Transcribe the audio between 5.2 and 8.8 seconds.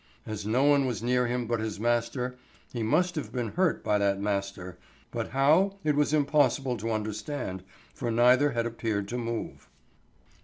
how, it was impossible to understand, for neither had